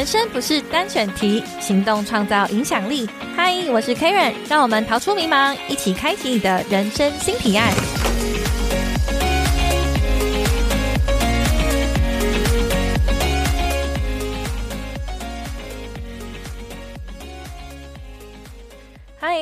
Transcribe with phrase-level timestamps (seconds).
[0.00, 3.06] 人生不是单选题，行动创造影响力。
[3.36, 7.70] 嗨，我是 Karen，让我们逃出迷茫，一起开启你的人生新提案。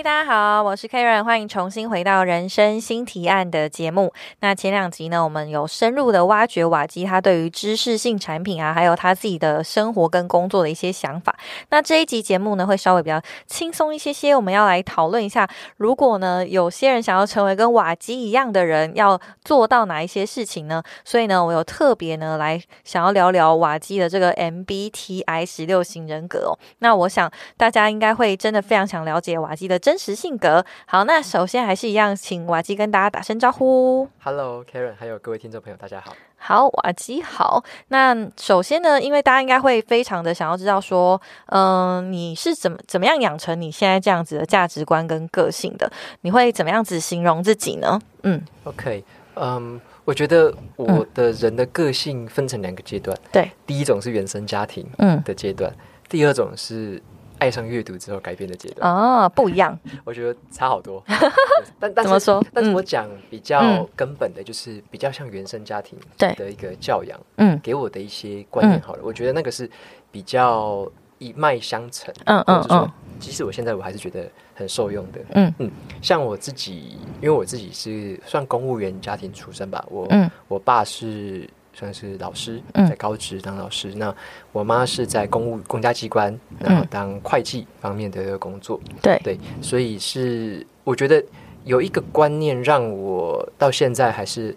[0.08, 4.10] 大家好，我是 Karen，欢迎重新回到人生新提案的节目。
[4.40, 11.36] 那前两集呢，我们有深入的挖掘瓦基他对于知识性产品啊，还有他自己的生活跟工作的一些想法。
[11.68, 20.82] 那这一集节目呢，会稍微比较轻松一些些，我们要来讨论一下，如果呢有些人想要成为跟瓦基一样的人，要做到哪一些事情呢？
[21.04, 26.58] 所以呢，我有特别呢来想要聊聊瓦基的这个 MBTI 十六型人格哦。
[26.78, 30.64] 那我想大家应该会真的非常想了解瓦基的真实性格。
[30.86, 34.08] 好，那首先还是一样，请瓦基跟大家打声招呼。
[34.22, 36.14] Hello Karen，还有各位听众朋友，大家好。
[36.40, 37.64] 好，瓦基好。
[37.88, 45.90] 那首先呢，因为大家应该会非常的想要知道说，嗯、你是怎么怎么样养成你现在这样子的价值观跟个性的？
[46.20, 48.00] 你会怎么样子形容自己呢？
[48.22, 49.02] 嗯，OK，
[49.34, 55.74] 嗯、我觉得我的人的个性分成两个阶段，对，第一种是原生家庭嗯，的阶段，
[56.08, 57.02] 第二种是
[57.38, 58.90] 爱上阅读之后改变的阶段。
[58.90, 61.16] 啊，不一样， 我觉得差好多，对
[61.80, 62.40] 但但怎么说？
[62.42, 63.88] 嗯但是我讲比较嗯。
[63.96, 66.32] 根本的，就是比较像原生家庭对。
[66.34, 67.58] 的一个教养嗯。
[67.62, 68.80] 给我的一些观念。
[68.80, 69.68] 好了，我觉得那个是
[70.10, 75.20] 比较一脉相承，嗯嗯嗯，即使我现在我还是觉得很受用的。
[75.34, 75.70] 嗯。
[76.02, 80.30] 像我自己，因为我自己是算公务员家庭出身吧，我、嗯。
[80.48, 82.88] 我爸是算是老师，嗯。
[82.88, 84.14] 在高职当老师，那
[84.52, 91.22] 我妈是在公务公家机关，然后当会计方面的工作，对，对，所以是我觉得
[91.64, 94.56] 有一个观念让我到现在还是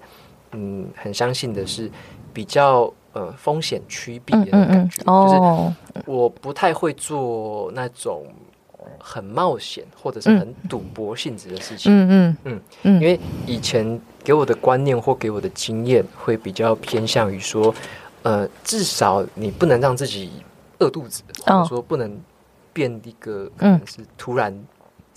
[0.53, 1.89] 嗯很相信的是
[2.33, 5.73] 比较呃风险趋避的感觉，就是哦，
[6.05, 8.25] 我不太会做那种
[8.97, 12.37] 很冒险或者是很赌博性质的事情，嗯嗯。
[12.45, 13.01] 嗯嗯。
[13.01, 17.73] 因为以前给我的观念或给我的经验会比较偏向于说，
[18.23, 20.31] 呃，至少你不能让自己
[20.79, 22.19] 饿肚子，或哦者说不能
[22.73, 24.55] 变一个可嗯能是突然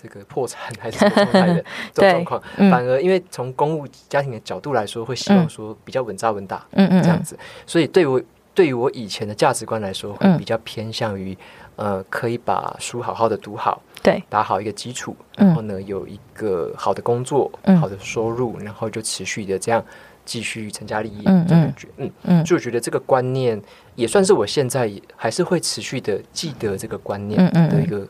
[0.00, 2.70] 这个破产还是什么状态的这种状况，嗯。
[2.70, 7.02] 反而因为从公务家庭的角度来说，会希望说比较稳扎稳打，嗯嗯嗯。
[7.02, 7.38] 这样子。
[7.66, 8.20] 所以对我
[8.54, 10.38] 对于我以前的价值观来说，会嗯。
[10.38, 11.36] 比较偏向于
[11.76, 15.46] 呃，可以把书好好的读好，对，打好一个基础，嗯。
[15.46, 17.76] 然后呢有一个好的工作、嗯。
[17.78, 19.84] 好的收入，然后就持续的这样
[20.24, 21.46] 继续成家立业，嗯嗯。
[21.48, 22.10] 感觉，嗯。
[22.22, 22.44] 嗯。
[22.44, 23.60] 就我觉得这个观念
[23.96, 27.70] 也算是我现在也还是会持续的记得这个观念嗯嗯嗯。
[27.70, 28.06] 的一个，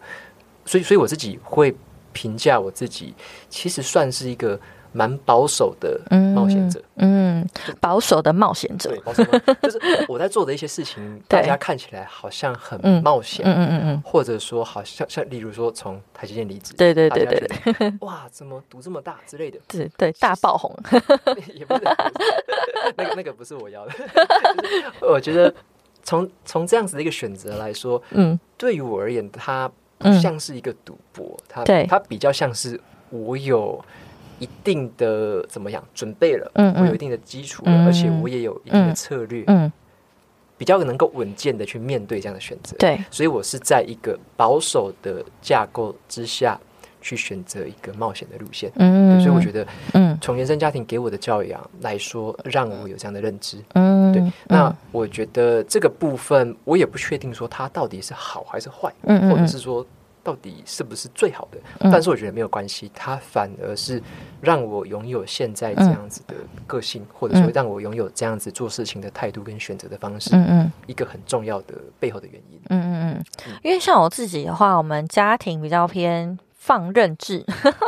[0.67, 1.75] 所以所以我自己会
[2.13, 3.15] 评价我自己，
[3.49, 4.61] 其实算是一个
[4.95, 6.81] 蛮保守的嗯冒险者。
[6.97, 7.47] 嗯，
[7.81, 8.89] 保守的冒险者。
[8.91, 9.79] 对，，保守吗就是
[10.09, 20.73] 我在做的一些事情， 大家看起来好像很嗯冒险，嗯嗯嗯嗯，或者说好像像例如说从台积电离职，对对对对大家觉得 哇，怎么赌这么大之类的，对对，大爆红，
[21.53, 21.83] 也不是
[22.97, 25.53] 那个那个不是我要的，就是我觉得
[26.05, 28.39] 从从这样子的一个选择来说，嗯。
[28.57, 29.69] 对于我而言，它
[29.99, 31.85] 不嗯像是一个赌博，它对。
[31.87, 32.81] 它比较像是
[33.11, 33.85] 我有
[34.39, 39.71] 一定的怎么样准备了，嗯嗯我有一定的基础而且我也有一定的策略，嗯，
[40.57, 42.77] 比较能够稳健的去面对这样的选择。
[42.79, 46.59] 对，所以我是在一个保守的架构之下
[47.01, 48.71] 去选择一个冒险的路线。
[48.77, 50.17] 嗯，所以我觉得嗯。
[50.21, 53.59] 从原生家庭给我的教养来说，让我有这样的认知。
[53.75, 59.85] 嗯，对，那嗯我觉得这个部分我也不确定说它到底是好还是坏，或者是说
[60.25, 61.59] 到底是不是最好的。
[61.81, 64.03] 嗯但是我觉得没有关系，它反而是
[64.41, 66.35] 让我拥有现在这样子的
[66.67, 72.59] 个性，或者说让我拥有这样子做事情的态度跟选择的方式，嗯嗯一个很重要的背后的原因。
[72.71, 73.25] 嗯嗯嗯，
[73.63, 77.45] 因为像我自己的话，我们家庭比较偏放任制，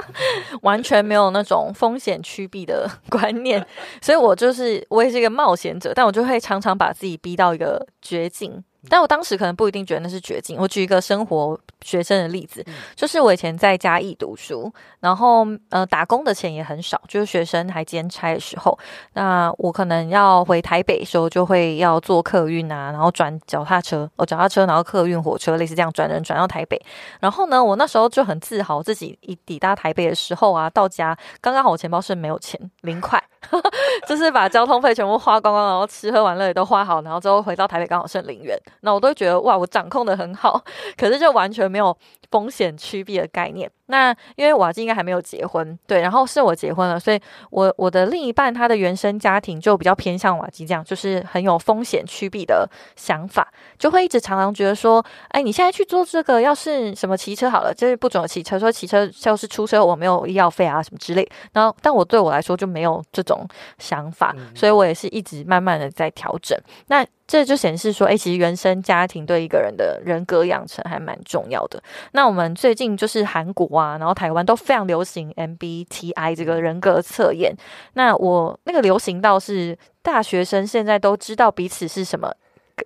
[0.63, 3.65] 完全没有那种风险趋避的观念，
[4.03, 8.63] 所以我就是我也是一个冒险者，但我就会常常把自己逼到一个绝境。
[8.89, 10.59] 但我当时可能不一定觉得那是绝境。
[10.59, 12.65] 我举一个生活学生的例子，
[12.95, 18.79] 就是我以前在嘉义读书，然后呃打工的钱也很少，就是学生还兼差的时候，
[19.15, 26.81] 那我可能要回台北的时候，就会要坐客运啊，然后转脚踏车，哦脚踏车，然后客运火车，类似这样转人转到台北。
[27.21, 33.23] 然后呢，我那时候就很自豪，自己一抵达台北的时候啊，到家刚刚好我钱包是没有钱，零块，
[34.09, 40.63] 就是把交通费全部花光光，然后吃喝玩乐也都花好，然后之后回到台北刚好剩零元，那我都觉得哇，我掌控的很好，
[40.97, 41.97] 可是就完全没有
[42.31, 43.71] 风险趋避的概念。
[43.87, 53.47] 那因为瓦基应该还没有结婚，对，然后是我结婚了，所以我我的另一半他的原生家庭就比较偏向瓦基这样，就是很有风险趋避的想法，
[53.79, 61.29] 就会一直常常觉得说，哎，你现在去做这个，要是什么骑车好了，就是不准骑车，说骑车就是出车我没有医药费啊什么之类。
[61.53, 63.47] 然后，但我对我来说就没有这种
[63.79, 66.59] 想法，所以我也是一直慢慢的在调整。
[66.89, 71.83] 那这就显示说，哎，其实原生家庭对一个人的人格养成还蛮重要的。
[72.13, 77.55] 那我们最近就是韩国啊，然后台湾都非常流行 MBTI 这个人格测验。
[77.93, 82.35] 那我那个流行到是大学生现在都知道彼此是什么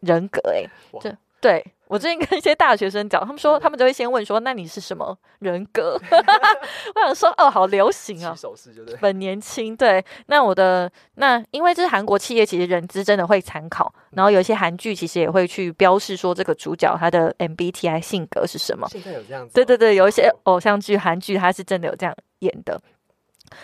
[0.02, 0.64] 人格，哎，
[1.00, 1.64] 这对。
[1.90, 5.98] 我最近跟一些大学生讲，他们说他们就会先问说：“那你是什么人格？”
[6.94, 8.32] 我想说：“哦，好流行啊，
[9.00, 18.86] 很年轻。”对，那我的那因为这是韩国企业，其实人资真的会参考，然后有一些韩剧其实也会去标示说这个主角他的 MBTI 性格是什么。
[18.88, 19.54] 现在有这样子？
[19.54, 22.80] 对对对，有一些偶像剧、韩剧，他是真的有这样演的。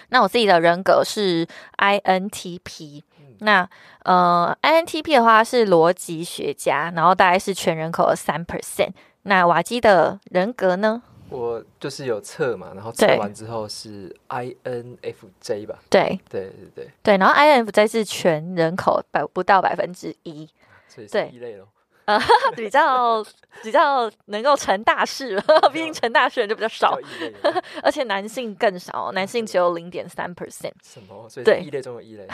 [0.09, 1.47] 那我自己的人格是
[1.79, 3.03] INTP。
[3.41, 3.69] 那
[4.05, 8.91] 呃，INTP 的话是逻辑学家，然后大概是全人口的三 percent。
[9.23, 11.03] 那瓦基的人格呢？
[11.29, 15.77] 我就是有测嘛，然后测完之后是 INFJ 吧？
[15.91, 20.49] 对对对对对，然后 INFJ 是全人口百不到百分之一，
[20.87, 21.67] 所以是一类咯。
[22.07, 22.21] 呃，
[22.57, 23.25] 比较
[23.63, 25.41] 比较能够成大事，
[25.73, 26.99] 毕竟成大事人就比较少，
[27.83, 30.73] 而且男性更少，男性只有零点三 percent。
[30.83, 31.29] 什么？
[31.29, 32.27] 所以一类中有一类。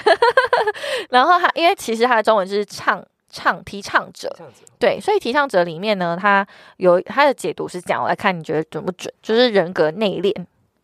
[1.10, 4.30] 然后他，因为其实他的中文就是唱唱提倡者，
[4.78, 6.46] 对，所以提倡者里面呢，他
[6.76, 9.12] 有他的解读是这样，我来看你觉得准不准？
[9.22, 10.34] 就是人格内敛，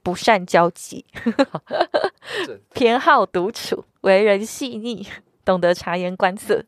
[0.03, 1.05] 不善交际，
[2.73, 5.07] 偏好独处，为人细腻，
[5.45, 6.65] 懂得察言观色。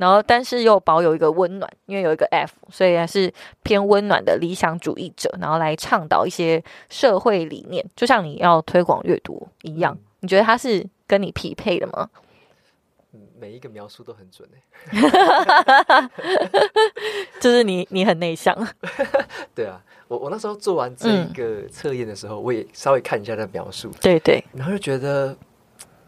[0.00, 3.30] 然后，但是又保有一个温暖，因为有一个 F，所以还是
[3.62, 5.30] 偏温暖的理想主义者。
[5.38, 9.98] 然后来倡导一些社会理念，就像你要推广阅读一样。
[10.20, 12.08] 你觉得他是跟你匹配的吗？
[13.38, 14.62] 每一个描述都很准哎，
[17.38, 18.56] 就是你，你很内向。
[19.54, 23.90] 对啊，我我那时候做完这一个测验的时候，我也稍微看一下那描述。
[24.00, 25.36] 对对，然后就觉得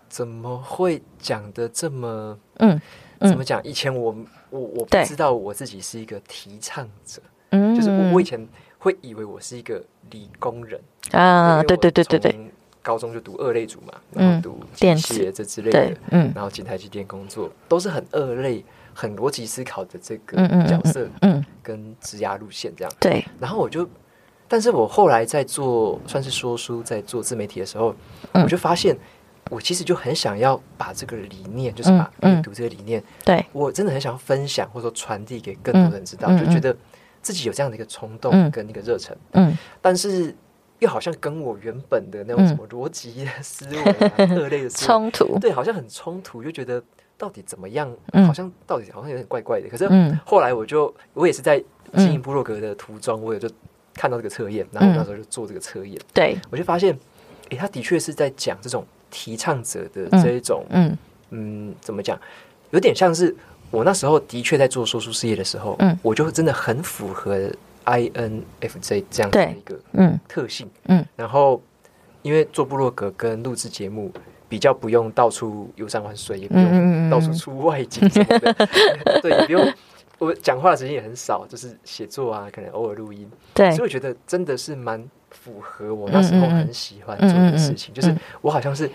[0.08, 2.80] 怎么会讲的这么嗯。
[3.28, 3.62] 怎么讲？
[3.62, 4.14] 以前我
[4.50, 7.20] 我我不知道我自己是一个提倡者，
[7.50, 8.46] 嗯，就是我我以前
[8.78, 10.80] 会以为我是一个理工人
[11.10, 12.50] 啊，对对对对对，
[12.82, 18.64] 高中就读二类组嘛，然后读电子这之类的，嗯，然后进台积电工作，都是很二类、
[18.94, 20.36] 很逻辑思考的这个
[20.66, 23.24] 角色，嗯，跟职涯路线这样，对。
[23.38, 23.88] 然后我就，
[24.48, 27.94] 但是我后来在做算是说书，在做自媒体的时候，
[28.32, 28.96] 我就发现。
[29.52, 33.44] 我其实就很想要把这个理念，就是把阅读这个理念，对。
[33.52, 36.74] 我真的很想要分享，或者说传递给更多人知道，就觉得
[37.20, 40.34] 自己有这样的一个冲动跟那个热忱，嗯，但是
[40.78, 43.82] 又好像跟我原本的那种什么逻辑思维、
[44.16, 46.82] 二类的 冲突，对，好像很冲突，就觉得
[47.18, 47.94] 到底怎么样？
[48.26, 49.68] 好像到底好像有点怪怪的。
[49.68, 49.86] 可是
[50.24, 51.62] 后来我就我也是在
[51.98, 53.46] 经营部落格的途中，我也就
[53.92, 56.38] 看到这个测验，然后那时候就做这个测验，对。
[56.48, 56.98] 我就发现，
[57.50, 58.82] 哎，他的确是在讲这种。
[59.12, 60.98] 提倡者的这一种，嗯
[61.30, 62.18] 嗯，怎么讲？
[62.70, 63.32] 有点像是
[63.70, 67.48] 我那时候的确在做说书事业的时候，嗯，我就真的很符合
[67.84, 71.04] INFJ 这样的一个嗯特性，嗯。
[71.14, 71.62] 然后
[72.22, 74.10] 因为做部落格跟录制节目，
[74.48, 78.68] 比较不用到处游山玩水，也不用到处出外景什么的，
[79.20, 79.72] 对，也不用
[80.18, 83.70] 我讲话的时间也很少，就是写作啊，可能偶尔录音，对。
[83.72, 85.06] 所以我觉得真的是蛮。
[85.32, 88.88] 符合我那时候很喜欢做的事情，就是我好像是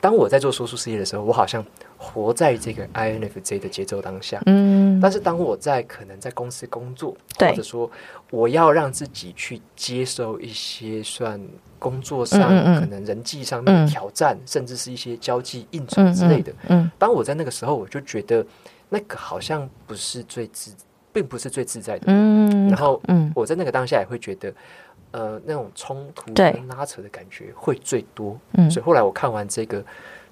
[0.00, 1.64] 当我在做说书事业的时候，我好像
[1.96, 4.40] 活在这个 INFJ 的节奏当下。
[4.46, 7.90] 嗯，但是当我在可能在公司工作，或者说
[8.30, 11.40] 我要让自己去接受一些算
[11.78, 12.40] 工作上
[12.80, 16.52] 可能人际上面的挑战，甚至是一些交际应酬之类的。
[16.68, 18.44] 嗯，当我在那个时候，我就觉得
[18.88, 20.74] 那个好像不是最自，
[21.12, 22.06] 并不是最自在的。
[22.08, 24.52] 嗯，然后嗯，我在那个当下也会觉得。
[25.12, 28.70] 呃，那种冲突跟拉扯的感觉会最多，嗯。
[28.70, 29.84] 所以后来我看完这个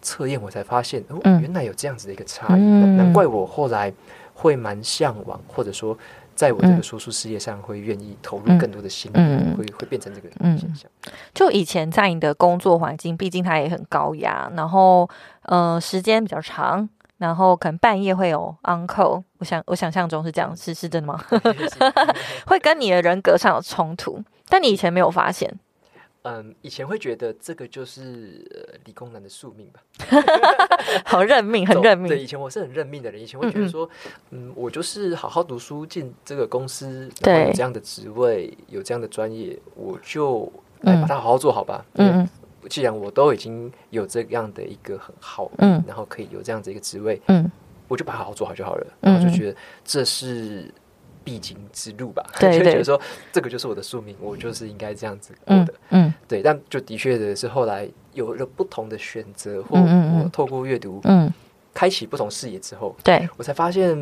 [0.02, 3.92] 测验，我才发现哦，原来有这样子的一个差异，难怪我后来
[4.34, 5.96] 会蛮向往，或者说
[6.34, 9.18] 在我这个说书事业上会愿意投入更多的心力，
[9.54, 10.90] 会会变成这个现象。
[11.34, 15.06] 就以前在你的工作环境，毕竟它也很高压，然后
[15.42, 21.22] 呃时间比较长，然后可能半夜会有 uncle，我想我想象中是这样，是是真的吗？
[22.46, 24.22] 会跟你的人格上有冲突。
[24.50, 25.48] 但你以前没有发现，
[26.22, 28.44] 嗯，以前会觉得这个就是
[28.84, 29.80] 理工男的宿命吧，
[31.06, 32.08] 好认命，很认命。
[32.08, 33.88] 对，以前我是很认命的人，以前会觉得说，
[34.30, 41.82] 嗯，我就是好好读书，进这个公司，对，有这样的职位，有这样的专业，我就来把它好好做好吧。
[41.94, 42.28] 嗯，
[42.68, 47.50] 既然我都已经有这样的一个很好，嗯，然后可以有这样子一个职位，嗯，
[47.88, 48.86] 我就把它好好做好就好了。
[49.00, 50.70] 然后就觉得这是。
[51.30, 55.72] 必经之路吧， 就觉得说这个就是我的宿命，我就是应该这样子过的。
[55.90, 61.32] 嗯，对，但就的确的是后来有了不同的选择，或我透过阅读，嗯，
[61.72, 63.28] 开启不同视野之后，对。
[63.36, 63.96] 我才发现，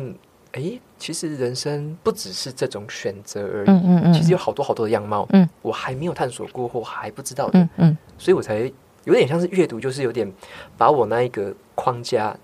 [0.53, 8.71] 哎，其实人生不只是这种选择而已，嗯嗯其实有好多好多的样貌，嗯，我还没有探索过或还不知道的，嗯，所以我才
[9.03, 10.27] 有点像是阅读，就是有点
[10.79, 12.35] 把我那一个框架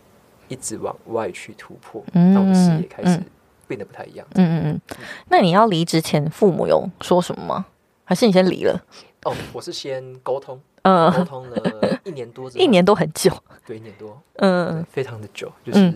[0.48, 3.20] 一直往外去突破，让我的视野开始。
[3.67, 4.25] 变得不太一样。
[4.36, 4.98] 嗯嗯嗯，
[5.29, 7.65] 那你要离职前，父母有说什么吗？
[8.03, 8.79] 还是你先离了？
[9.24, 13.31] 哦，我是先沟通，嗯，沟通了一年多，一年多很久，
[13.65, 15.91] 对，一年多，嗯，非常的久，就是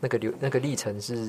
[0.00, 1.28] 那个流那个历程是，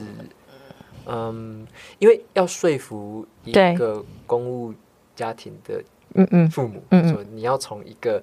[1.06, 1.66] 嗯，
[2.00, 4.74] 因为要说服一个公务
[5.16, 5.82] 家庭的，
[6.16, 8.22] 嗯嗯，父母，嗯说你要从一个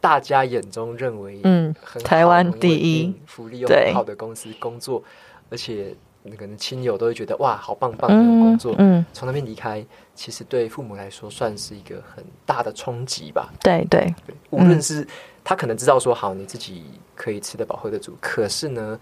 [0.00, 3.12] 大家眼中认为，嗯，台湾第一。
[3.26, 5.02] 福利又很好的公司工作，
[5.50, 5.96] 而且。
[6.24, 8.74] 那个亲友都会觉得哇，好棒棒的工作。
[8.78, 13.52] 嗯，从那边离开，其实对父母来说算是一个很大的冲击吧。
[13.60, 14.14] 对对。
[14.26, 15.06] 对，无论是
[15.42, 18.98] 他可能知道说好你自己可以吃得饱喝得足，可是呢，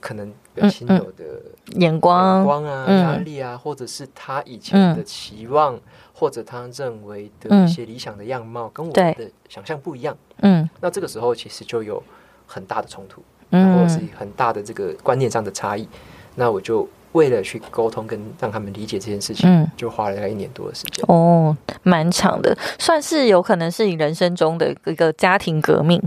[0.00, 1.24] 可能有亲友的
[1.76, 5.78] 眼光、眼光啊、压力啊，或者是他以前的期望，
[6.12, 10.16] 或者他认为的一些理想的样貌，跟我们的想象不一样。
[10.38, 12.02] 嗯，那这个时候其实就有
[12.46, 15.88] 很大的冲突，或者是很大的这个观念上的差异。
[16.34, 21.04] 那我就为了去沟通跟让他们理解这件事情，嗯，就花了大概一年多的时间。
[21.06, 26.02] 哦，蛮长的，算是有可能是你人生中的一个家庭革命。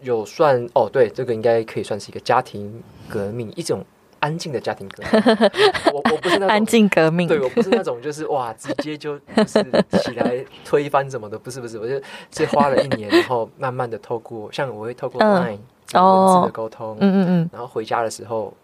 [0.00, 3.84] 有算哦，对，这个应该可以算是一个家庭革命，一种
[4.20, 5.36] 安静的家庭革命。
[5.92, 9.62] 我我不是那种安静革命，对我不是那种就是哇，直接就就是
[10.00, 15.58] 起来推翻什么的，不是不是，我就是花了一年，然后慢慢的透过像我会透过 Line
[15.92, 18.54] 文字的沟通，嗯嗯嗯，然后回家的时候。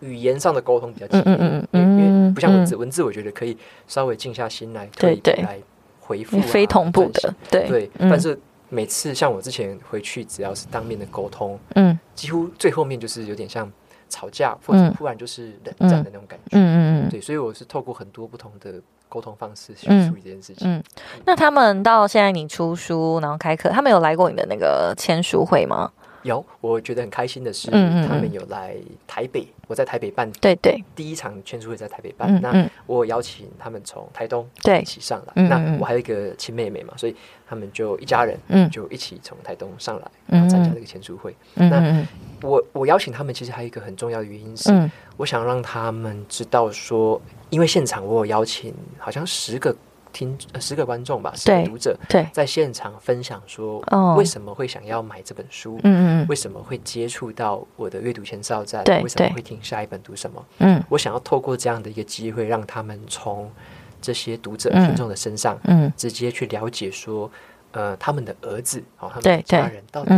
[0.00, 3.56] 语言上的沟通比较紧密，嗯嗯因为不像文字，文字我觉得可以
[3.88, 5.58] 稍微静下心来，可以来
[6.00, 7.90] 回复，非同步的，对对。
[7.98, 8.38] 但是
[8.68, 13.70] 每次像我之前回去，只要是当面的沟通，嗯，几乎最后面就是有点像
[14.08, 17.08] 吵架，或者突然就是冷战的那种感觉，嗯嗯嗯。
[17.08, 18.74] 对，所以我是透过很多不同的
[19.08, 20.68] 沟通方式去处理这件事情。
[20.68, 20.82] 嗯，
[21.24, 25.90] 那他们到现在你出书，然后开课，他们有来过你的那个签书会吗？
[26.26, 32.40] 有，我觉得很开心的是，他们有来台北，我在台北办，对对，第一场签书会在台北办。
[32.42, 34.46] 那我邀请他们从台东
[34.80, 35.42] 一起上来。
[35.44, 37.16] 那我还有一个亲妹妹嘛，所以
[37.48, 38.38] 他们就一家人，
[38.70, 41.34] 就一起从台东上来，然后参加这个签书会。
[41.54, 42.04] 那
[42.42, 49.74] 我我邀请他们，其实还有一个很重要的原因是，我想让他们知道说，因为现场我有邀请，好像十个。
[50.16, 51.94] 听十个观众吧，十个读者
[52.32, 53.84] 在现场分享说，
[54.16, 55.78] 为什么会想要买这本书？
[55.82, 58.82] 嗯嗯为什么会接触到我的阅读前哨站？
[59.02, 60.42] 为什么会听下一本读什么？
[60.60, 63.52] 嗯，我想要透过这样的一个机会，让他们从
[64.00, 67.30] 这些读者听众的身上，嗯，直接去了解说，
[67.72, 70.14] 呃，他们的儿子，哦，他们的家人到底。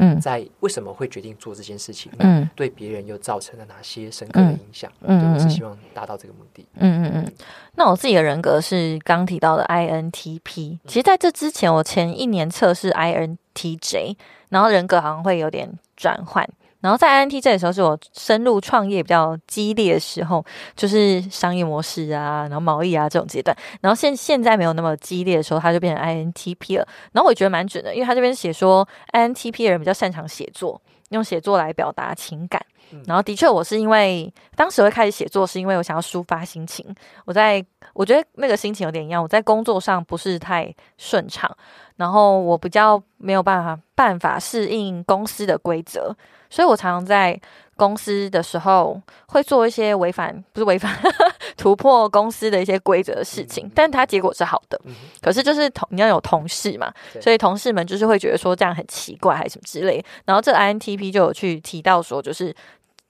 [0.00, 2.10] 嗯，在为什么会决定做这件事情？
[2.18, 4.90] 嗯，对别人又造成了哪些深刻的影响？
[5.02, 6.66] 嗯，我是希望达到这个目的。
[6.76, 7.32] 嗯嗯嗯。
[7.74, 10.78] 那我自己的人格是刚提到的 INTP。
[10.86, 14.16] 其实在这之前，我前一年测试 INTJ，
[14.48, 16.48] 然后人格好像会有点转换。
[16.80, 20.44] 然后在 INTJ 的时候，是我深入创业比较激烈的时候，
[20.74, 23.56] 就是商业模式啊，然后贸易啊这种阶段。
[23.80, 26.88] 然后现现在没有那么激烈的时候，他就变成 I N T P 了。
[27.12, 32.64] 然后我觉得蛮准的，因为他这边写说 I N T P 的人比较擅长写作，用写作来表达情感。
[33.06, 36.84] 然后的确，我是因为当时会开始写作，是因为我想要抒发心情。
[37.24, 41.50] 我在我觉得那个心情有点一样，我在工作上不是太顺畅，
[41.96, 46.14] 然后我比较没有办法办法适应公司的规则。
[46.52, 47.40] 所以我常常在
[47.76, 50.92] 公司的时候会做一些违反，不是违反，
[51.56, 54.78] 突破公司的一些规则的事情，但它结果是好的。
[55.22, 60.04] 可是就是同你要有同事嘛，所以同事们就是会觉得说这样很奇怪还是什么之类。
[60.24, 62.52] 然后这 INTP 就有去提到说，就是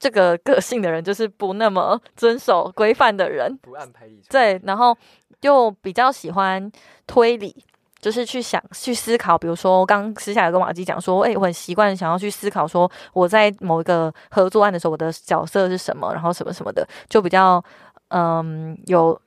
[0.00, 4.21] 这个个性的人就是不那么遵守规范的人，不按牌理。
[4.28, 4.97] 对，然后
[5.42, 6.73] 又比较喜欢
[7.07, 7.64] 推理。
[8.00, 17.62] 就是去想、去思考，比如说，刚私下有跟马基讲说，哎，我很习惯想要去思考，说我在某一个合作案的时候，我的角色是什么，然后什么什么的，就比较
[18.09, 19.21] 嗯有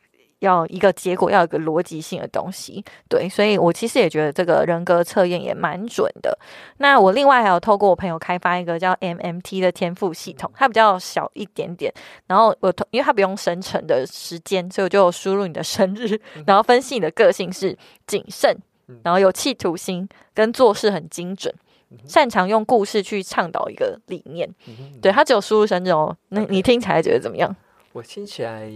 [0.43, 2.83] 要一个结果，要有一个逻辑性的东西。
[3.09, 6.37] 对，所以我其实也觉得这个人格测验也蛮准的。
[6.77, 11.93] 那我另外还有透过我朋友开发一个叫 MMT 的天赋系统，它比较小一点点。
[12.27, 18.57] 然后我因为它不用生成的时间，所以我就输入你的生日，然后分析你的个性是谨慎，
[19.03, 21.53] 然后有企图心，跟做事很精准。
[22.07, 24.49] 擅长用故事去倡导一个理念，
[24.99, 26.17] 对他只有输入生日哦。
[26.29, 27.55] 那你听起来觉得怎么样？
[27.93, 28.69] 我听起来，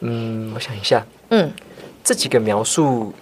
[0.00, 1.50] 嗯，我想一下，嗯，
[2.04, 3.12] 这几个描述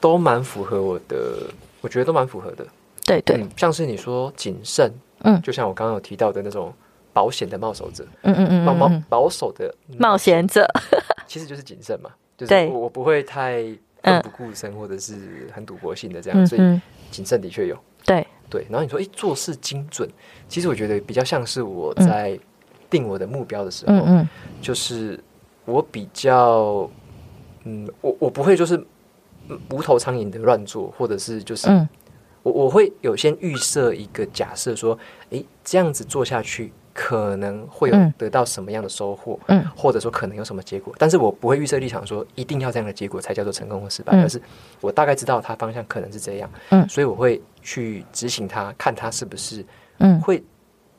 [0.00, 1.50] 都蛮符合我的，
[1.80, 2.64] 我觉得都蛮符合的。
[3.04, 4.92] 对对，像是你说谨慎，
[5.24, 6.72] 嗯，就像我刚刚有提到的那种
[7.12, 10.64] 保险的冒守者，嗯嗯嗯，保保守的冒险者，
[11.26, 13.64] 其实就是谨慎嘛，就是我我不会太
[14.04, 17.76] 奋不顾身或者是很赌博性的这样，所以谨慎的确有。
[18.06, 18.24] 对。
[18.48, 20.08] 对，然后你说，哎，做事精准，
[20.48, 22.36] 其实我觉得比较像是我在
[22.90, 24.28] 定我的目标的时候，嗯嗯，
[24.60, 25.18] 就是
[25.64, 26.90] 我比较，
[27.64, 28.84] 嗯，我我不会就是
[29.70, 31.68] 无头苍蝇的乱做，或者是就是，
[32.42, 34.98] 我我会有先预设一个假设，说，
[35.30, 36.72] 哎，这样子做下去。
[36.92, 44.42] 可能会有得到什么样的收获，嗯，或者说可能有什么结果，但是我不会预设立场说一定要这样的结果才叫做成功或失败，而是
[44.80, 49.64] 我大概知道它方向可能是这样，嗯，所以我会去执行它，看它是不是，
[49.98, 50.42] 嗯，会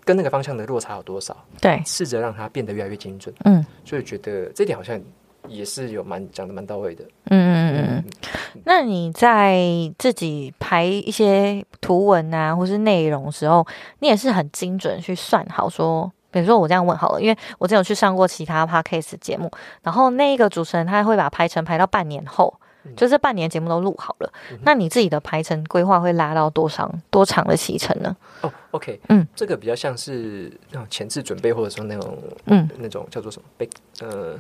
[0.04, 5.00] 跟那个方向的落差有多少，对，试着让它变得越来越精准，嗯，所以觉得这点好像。
[5.48, 8.32] 也是有蛮讲的蛮到位的，嗯嗯嗯嗯。
[8.64, 9.60] 那你在
[9.98, 13.66] 自己排一些图文啊，或是内容时候，
[14.00, 19.50] 你也是很精准去算好说，比如说我这样问好了，因为我之前有去上过其他 podcast 节目，
[19.82, 22.54] 然后那一个主持人他会把排程排到半年后，
[22.96, 24.34] 就这半年节目都录好了。
[24.64, 28.16] 那你自己的排程规划会拉到多长多长的期程呢？
[28.42, 33.70] 哦，OK，嗯，这个比较像是那种前置准备，或者说那种嗯那种叫做什么被
[34.02, 34.40] 呃。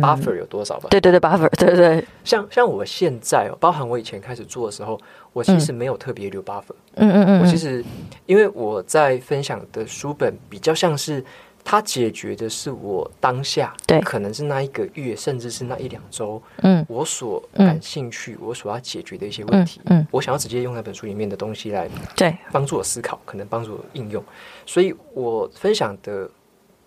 [0.00, 0.86] buffer 有多少吧？
[0.90, 2.06] 对对对，buffer，对对。
[2.22, 4.96] 像像我现在哦，包含我以前开始做的时候，
[5.32, 6.70] 我其实没有特别留 buffer。
[6.94, 7.40] 嗯嗯嗯。
[7.40, 7.84] 我其实
[8.26, 11.24] 因为我在分享的书本比较像是
[11.64, 22.36] 它解决的是我当下，对，可能是那一个月，甚至是那一两周，嗯，我所感兴趣，我所要解决的一些问题，嗯，我想要直接用那本书里面的东西来对。
[22.50, 24.22] 帮助我思考，可能帮助我应用，
[24.66, 26.28] 所以我分享的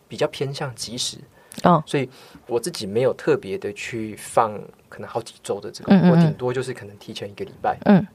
[0.07, 1.17] 比较偏向及时。
[1.63, 2.09] 哦，所以
[2.47, 8.05] 我自己没有特别的去放，可能好几周的这个，我顶多就是可能提前一个礼拜，嗯，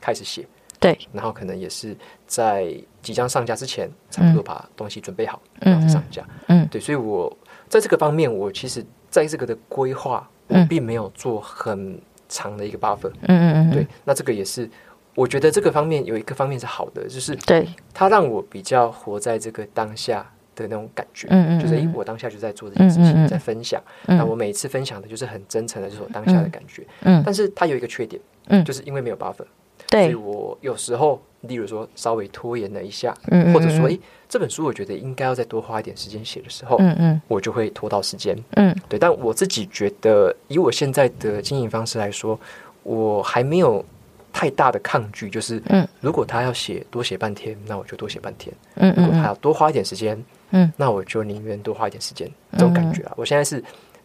[0.00, 0.44] 开始写，
[0.80, 1.94] 对，然后可能也是
[2.26, 7.30] 在即将上架之前，差不多把东西准备好，然后上架，嗯，对，所以我
[7.68, 14.68] 在这个方面，我其实在这个的规划，我并没有做很长的一个 buffer，嗯嗯嗯，对，那这个也是，
[15.14, 20.28] 我觉得这个方面有一个方面是好的，就是对，它让我比较活在这个当下。
[20.56, 23.82] 的那种感觉，嗯嗯，就是诶，我当下就在做这件事情，在分享。
[24.04, 26.86] 那我每一次分享的就是很真诚的，就是我当下的感觉。
[27.00, 29.46] 嗯，但是它有一个缺点，嗯，就是因为没有 buffer，
[29.90, 38.98] 对，所以我有时候，例如说稍微拖延了一下，嗯或者说诶，这本书我觉得应该要再多花一点时间写的时候，嗯嗯，我就会拖到时间，嗯，对。
[38.98, 42.38] 但我自己觉得，以我现在的经营方式来说，
[42.84, 43.84] 我还没有。
[44.32, 48.54] 太大的抗拒就是，嗯，如果他要写多写半天，那我就多写半天。
[48.76, 52.30] 嗯如果他要多花一点时间，嗯，那我就宁愿多花一点时间。
[52.52, 53.60] 这种感觉啊，我现在是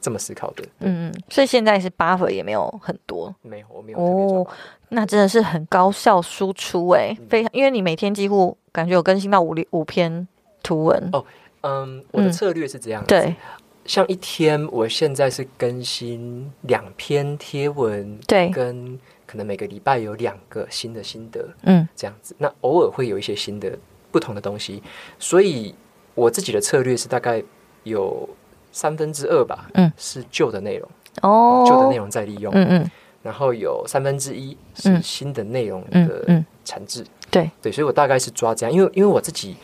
[0.06, 0.64] 这么思考的。
[0.80, 4.48] 嗯嗯，所以现在是 buffer 也没有很多，没有，我没有哦。
[4.90, 10.28] 那真的是很高效输出哎，非常，因为你每天几乎感觉有更新到五五篇
[10.62, 11.10] 图文。
[11.12, 11.26] 哦，
[11.62, 13.36] 嗯，我的策略是这样，对，
[13.86, 19.00] 像一天我现在是更新两篇贴文，对，跟。
[19.28, 22.36] 可能每个礼拜有两个新的心得，嗯，这样子。
[22.38, 23.76] 那偶尔会有一些新的
[24.12, 24.84] 不同的东西，
[25.18, 25.74] 所以
[26.14, 27.44] 我自己的策略是大概
[27.84, 28.30] 有
[28.76, 30.90] 三分之二吧，嗯，是旧的内容
[31.22, 32.92] 哦，旧的内容再利用，嗯嗯，
[33.24, 37.50] 然后有三分之一是新的内容的产制，对。
[37.62, 39.56] 对，所以我大概是抓这样，因为因为我自己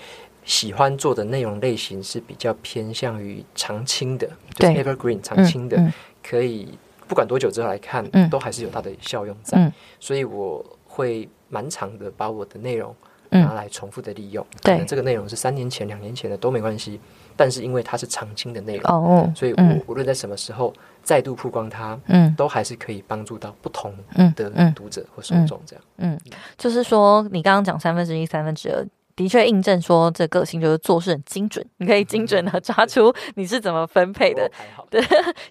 [0.46, 5.94] 喜欢做的内容类型是比较偏向于常青的，就是 evergreen 常青的，
[6.24, 6.78] 可以。
[7.08, 9.70] 不管多久之后来看，都还是有它的效用在，
[10.00, 12.96] 所以我会蛮长的把我的内容
[13.30, 14.48] 拿来重复的利用。
[14.64, 17.02] 可能这个内容是三年前、两年前的都没关系，
[17.42, 23.92] 但是因为它是常青的内容，哦所以我无论在什么时候再度曝光它，嗯，都还是可以帮助到不同
[24.36, 25.60] 的读者或受众。
[25.66, 26.20] 这样，嗯，
[26.56, 28.86] 就是说你刚刚讲三分之一、三分之二。
[29.22, 34.50] 的确印证说，这个性就是做事很精准，你可以精准的抓出你是怎么分配的。
[34.90, 35.00] 对，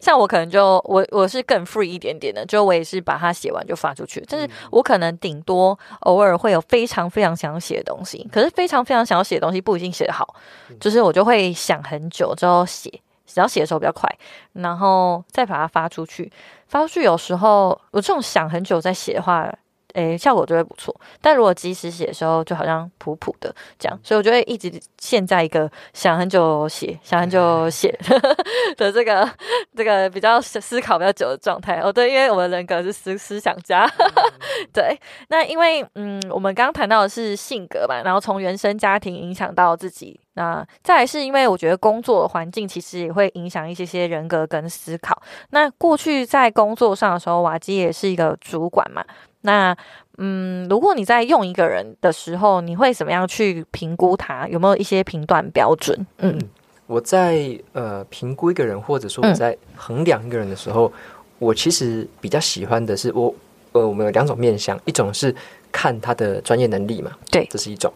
[0.00, 4.24] 像我可能就我我是更 free 一点点的，就我也是把它写完就发出去。
[4.28, 10.34] 但是我可能顶多偶尔会有非常非常想要写的东西，可是非常非常想要写的东西不一定写得好，
[10.80, 12.90] 就是我就会想很久之后写。
[13.24, 14.12] 只要写的时候比较快，
[14.54, 16.32] 然后再把它发出去。
[16.66, 19.48] 发出去有时候我这种想很久再写的话。
[19.94, 20.94] 诶，效果就会不错。
[21.20, 27.96] 但如果及时写的时候，就好像普普的这样，所以我就会一直陷在一个想很久写、想很久写
[28.76, 29.28] 的这个
[29.76, 31.80] 这个比较思考比较久的状态。
[31.80, 33.88] 哦，对，因为我们人格是思思想家。
[34.72, 34.98] 对，
[35.28, 45.20] 那因为嗯，我们刚刚谈到的是性格嘛，然后从原生家庭影响到自己，那再来是因为我觉得工作环境其实也会影响一些些人格跟思考。
[45.50, 49.04] 那过去在工作上的时候，瓦基也是一个主管嘛。
[49.42, 49.76] 那
[50.18, 56.06] 嗯，如果你在用一个人的时候，你会怎么样去评估他有没有一些评断标准？
[56.18, 56.38] 嗯，
[56.86, 60.92] 我在呃评估一个人，或者说我在衡量一个人的时候，
[61.38, 63.34] 我其实比较喜欢的是我
[63.72, 65.34] 呃，我们有两种面向，一种是
[65.72, 67.90] 看他的专业能力嘛，对，这是一种；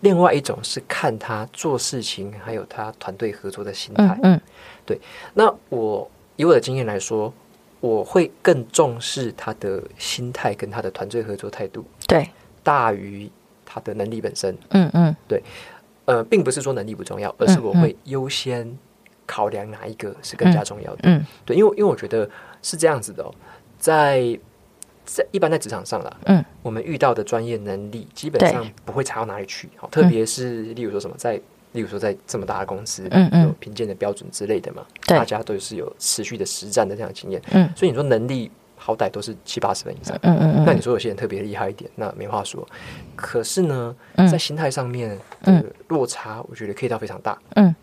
[0.00, 4.18] 另外一种是看他做事情还有他团队合作的心态。
[4.22, 4.38] 嗯，
[4.84, 5.00] 对。
[5.32, 7.32] 那我以我的经验来说。
[7.80, 12.28] 我会更重视他的心态跟他的团队合作态度，对，
[12.62, 13.30] 大于
[13.64, 14.56] 他的能力本身。
[14.70, 15.42] 嗯嗯，对，
[16.04, 18.78] 呃，并不是说能力不重要，而是我会优先
[19.26, 21.00] 考量哪一个是更加重要的。
[21.04, 22.28] 嗯，对，因为因为我觉得
[22.62, 23.24] 是这样子的，
[23.78, 24.38] 在
[25.04, 29.68] 在一般在职场上啦，嗯，我们遇到的专业能力基本上不会差到哪里去。
[29.76, 31.40] 好，特别是例如说什么在。
[31.72, 33.08] 例如说，在这么大的公司，
[33.44, 40.64] 有评鉴的标准之类的嘛，大家都是有持续的实战的这样的经验，嗯所以你说能力好歹都是七八十分以上嗯嗯。
[40.64, 42.66] 那你说有些人特别厉害一点，那没话说。
[43.14, 47.38] 可是呢，在心态上面的落差，我觉得可以到非常大。
[47.54, 47.74] 嗯，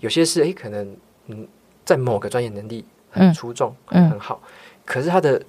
[0.00, 0.96] 有些是哎，可能
[1.28, 1.48] 嗯，
[1.84, 4.42] 在某个专业能力很出众，很好，
[4.84, 5.40] 可是他的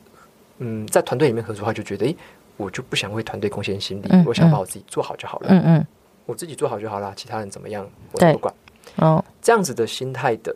[0.60, 2.16] 嗯，在团队里面合作，他就觉得哎，
[2.56, 5.48] 我就不想为团队贡献心力，我想把我自己做好就好了。
[5.50, 5.88] 嗯嗯。
[6.26, 8.54] 我自己做好就好了，其他人怎么样我都不管。
[8.98, 10.56] 哦，这样子的心态的，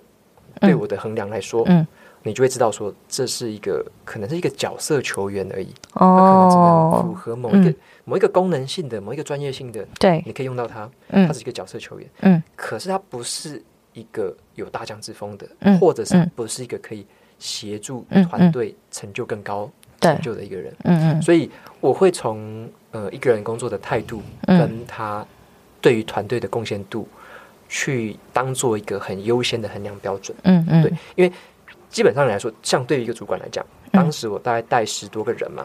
[0.59, 1.85] 对我的衡量来说，嗯，
[2.23, 5.69] 你就会知道说，这是一个可能是一个角色球员而已。
[5.93, 7.73] 哦，可能只能符合某一个
[8.03, 10.89] 某一个功能性的某一个专业性的，对，你可以用到它。
[11.09, 12.09] 嗯，它是一个角色球员。
[12.21, 15.47] 嗯，可是它不是一个有大将之风的，
[15.79, 17.05] 或者是不是一个可以
[17.39, 19.69] 协助团队成就更高
[20.01, 20.73] 成就的一个人。
[20.83, 21.49] 嗯嗯，所以
[21.79, 25.25] 我会从呃一个人工作的态度跟他。
[25.85, 27.07] 对于团队的贡献度，
[27.69, 30.35] 去当做一个很优先的衡量标准。
[30.41, 31.31] 嗯嗯，对，因为
[31.91, 35.63] 基本上来说，像对于一个主管来讲，当时我大概带十多个人嘛，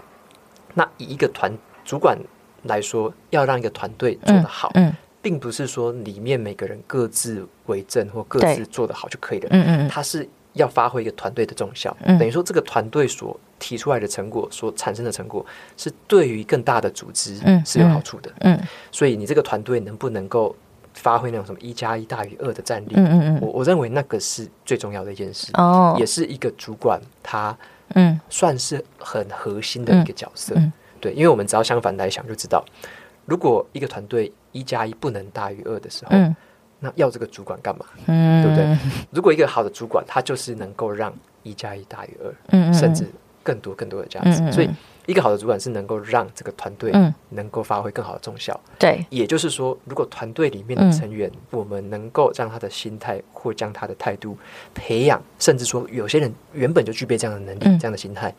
[0.74, 1.50] 那以一个团
[1.86, 2.18] 主管
[2.64, 9.48] 来说，要让一个团队做得好，嗯，并不是说里面每个人各自为政或各自做得好就可以了。
[9.52, 15.44] 嗯嗯，他是要发挥一个团队的重效，等于说这个团队所提出来的成果所产生的成果，
[15.76, 18.30] 是对于更大的组织是有好处的。
[18.40, 18.60] 嗯，
[18.90, 20.54] 所以你这个团队能不能够
[20.94, 22.92] 发挥那种什么一加一大于二的战力？
[22.94, 25.50] 嗯嗯嗯，我我认为那个是最重要的一件事。
[25.54, 27.56] 哦，也是一个主管他
[27.94, 30.56] 嗯算是很核心的一个角色。
[31.00, 32.64] 对，因为我们只要相反来想就知道，
[33.24, 36.10] 如果一个团队一加一不能大于二的时候，
[36.80, 37.86] 那要这个主管干嘛？
[38.06, 38.78] 嗯，对不对？
[39.10, 41.12] 如果一个好的主管，他就是能够让
[41.44, 43.06] 一加一大于二，嗯甚至。
[43.42, 44.68] 更多更多的价值，所以
[45.06, 46.92] 一个好的主管是能够让这个团队
[47.30, 48.60] 能够发挥更好的重效。
[48.78, 54.36] 对，也就是说，如果团队里面的成员，我们能够让他的心态或将他的态度
[54.74, 58.32] 培养，甚至说有些人原本就具备这样的能力、这样的心态，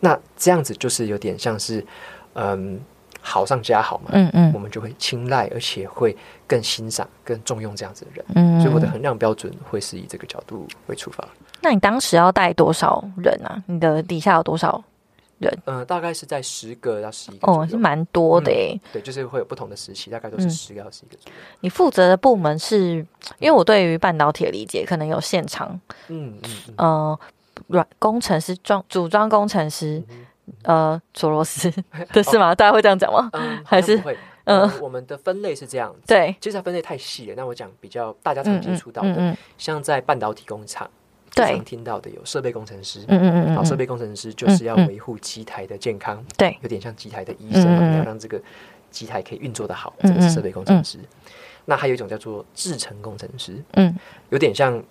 [0.00, 1.84] 那这样子就是有点像是
[2.32, 2.80] 嗯
[3.20, 4.10] 好上加好嘛。
[4.12, 8.24] 嗯嗯，我们就会青睐，而且会更欣赏、更重用这样子的人。
[8.34, 11.26] 嗯，所以我的衡量标准会是以这个角度为出发。
[11.60, 13.62] 那你当时要带多少人啊？
[13.66, 14.82] 你的底下有多少
[15.38, 15.58] 人？
[15.66, 17.52] 嗯，大概是在十个到十一个。
[17.52, 18.80] 哦，是蛮多的诶。
[18.92, 21.38] 对，就是会有不同的时期，大概都是十个到十一个左右。
[21.60, 23.04] 你负责的部门是？
[23.38, 25.78] 因为我对于半导体的理解，可能有现场，
[26.08, 27.20] 嗯嗯呃，
[27.68, 30.02] 软工程师装组装工程师，
[30.62, 31.72] 呃，做螺丝
[32.12, 32.54] 的是吗？
[32.54, 33.28] 大家会这样讲吗？
[33.32, 34.16] 嗯，还是会。
[34.44, 36.00] 嗯，我们的分类是这样子。
[36.06, 37.34] 对，其实它分类太细了。
[37.36, 40.90] 那我讲比较大家常接触到的，像在半导体工厂。
[41.32, 48.38] 常听到的有设备工程师，嗯嗯嗯，好，设备工程师就是要维护机台的健康，对，有点像机台的医生，要让这个
[48.90, 50.98] 机台可以运作的好，这个是设备工程师。
[51.66, 53.96] 那还有一种叫做制程工程师，嗯，
[54.30, 54.82] 有点像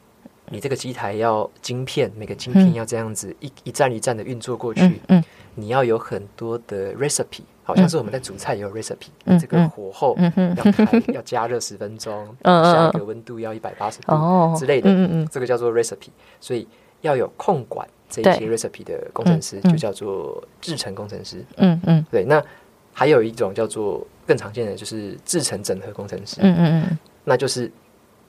[0.51, 5.23] 你这个机台要晶片，每个晶片要这样子一一站一站的运作过去，嗯，
[5.55, 7.41] 你要有很多的 recipe。
[7.61, 10.17] 好像是我们在煮菜也有 recipe，这个火候
[10.57, 14.89] 要开要加热十分钟，嗯下一个温度要一百八十度之类的，
[15.31, 16.09] 这个叫做 recipe。
[16.41, 16.67] 所以
[17.01, 21.45] 要有控管这些 recipe 的工程师，就叫做制程工程师。
[21.57, 22.25] 嗯嗯，对。
[22.25, 22.43] 那
[22.91, 26.37] 还有一种叫做更常见的，就是制程整合工程师。
[26.41, 27.71] 嗯嗯嗯，那就是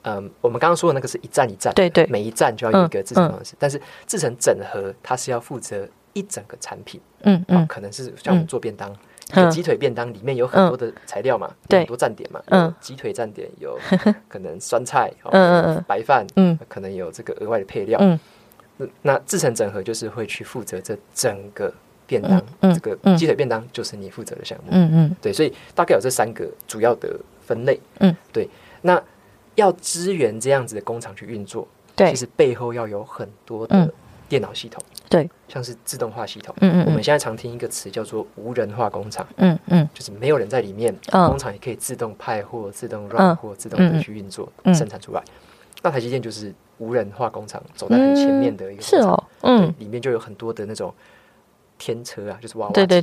[0.03, 3.53] 嗯，我们刚刚说的那个是一站一站，对对，每一站就要有一个制成方式。
[3.59, 6.99] 但是制成整合，它是要负责一整个产品。
[7.21, 8.91] 嗯嗯，可能是像我们做便当，
[9.51, 12.41] 鸡腿便当里面有很多的材料嘛，很多站点嘛。
[12.47, 13.77] 嗯，鸡腿站点有
[14.27, 17.99] 可能酸菜，嗯嗯白饭，嗯，可能有这个额外的配料。
[18.01, 18.19] 嗯，
[19.03, 21.71] 那制成整合就是会去负责这整个
[22.07, 24.69] 便当，这个鸡腿便当就是你负责的项目。
[24.71, 27.79] 嗯嗯，对，所以大概有这三个主要的分类。
[27.99, 28.49] 嗯，对，
[28.81, 28.99] 那。
[29.61, 33.93] 要支援这样子的工厂去运作，对，其实背后要有很多的
[34.27, 36.55] 电脑系统，对，像是自动化系统。
[36.61, 39.25] 嗯嗯，我们现在常听一个词叫做无人化工厂。
[39.37, 45.23] 嗯嗯，就是没有人在里面，工厂也可以自动派货、自动 run 或自动的去运作生产出来。
[45.81, 50.93] 那台积电就是无人化工厂走在很前面的一个，是哦，嗯，里面就有很多的那种。
[51.81, 53.01] 天车啊，就是娃娃机，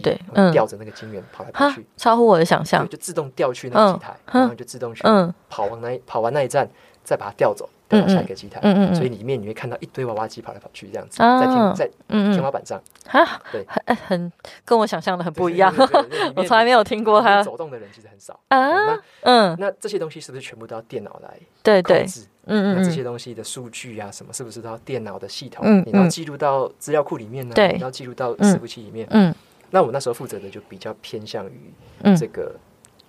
[0.53, 5.03] 吊着那个金元跑来跑去，超乎我的想象，就自动调去那个机台，然后就自动去
[5.51, 6.69] 跑完那跑完那一站，
[7.03, 8.61] 再把它调走，调到下一个机台。
[8.95, 12.81] 所以里面你会看到一堆娃娃机跑来跑去这样子，在天在天花板上。
[13.11, 13.67] 啊，对，
[14.07, 14.33] 很
[14.65, 15.75] 跟我想象的很不一样。
[16.37, 18.39] 我从来没有听过它走动的人其实很少。
[18.49, 18.97] 啊。
[19.23, 22.07] 嗯，那这些东西是不是全部都要电脑来对对。
[22.49, 25.65] 嗯那这些东西的数据啊，什么是不是到电脑的系统？
[25.67, 27.55] 嗯，你要记录到资料库里面呢？
[27.55, 29.07] 对，你要记录到伺服器里面。
[29.11, 29.35] 嗯，
[29.71, 31.73] 那我那时候负责的就比较偏向于
[32.17, 32.55] 这个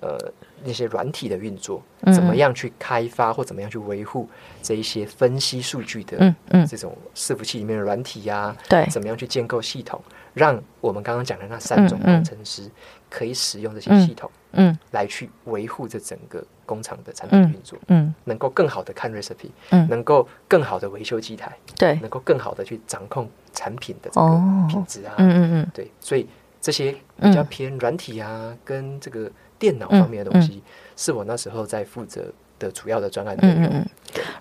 [0.02, 0.18] 呃
[0.64, 1.82] 那些软体的运作，
[2.14, 4.30] 怎么样去开发或怎么样去维护
[4.62, 8.56] 这一些分析数据的嗯嗯这种伺服器里面的软体呀？
[8.68, 10.02] 对，怎么样去建构系统，
[10.34, 12.70] 让我们刚刚讲的那三种工程师
[13.10, 16.44] 可以使用这些系统，嗯，来去维护这整个。
[16.70, 24.28] 工厂的产品运作，嗯，能够更好的看 recipe，嗯，能够更好的维修机台，对，能够更好的去掌控产品的这个
[24.70, 26.28] 品质啊，嗯嗯嗯，对，所以
[26.62, 30.62] 这些比较偏软体啊，跟这个电脑方面的东西，
[30.96, 33.84] 是我那时候在负责的主要的专案内容。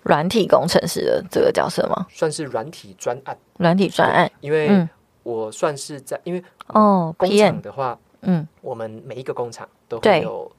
[0.03, 2.07] 软体工程师的这个角色吗？
[2.11, 4.87] 算是软体专案，软体专案，因为
[5.23, 10.51] 我算是在，因为哦，工厂的话，嗯，我们每一个工厂都会有。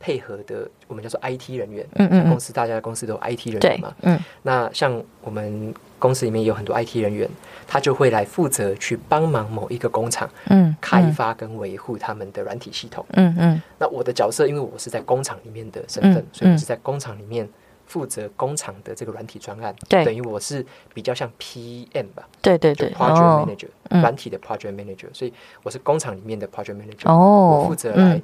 [0.00, 1.86] 配合的，我们叫做 IT 人员。
[1.94, 3.94] 嗯嗯，公司大家的公司都有 IT 人员嘛。
[4.02, 7.26] 嗯，那像我们公司里面有很多 IT 人员，
[7.66, 13.02] 他就会来负责去帮忙某一个工厂，嗯，开发跟维护他们的软体系统。
[13.12, 17.48] 嗯嗯，那我的角色，因为我是在工厂里面的身份，所以我是在工厂里面
[17.86, 19.74] 负责工厂的这个软体专案。
[19.88, 22.28] 对，等于我是比较像 PM 吧。
[22.42, 23.68] 对对对，Project Manager，
[24.00, 27.10] 软体的 Project Manager，所以我是工厂里面的 Project Manager。
[27.12, 28.20] 哦，我负责来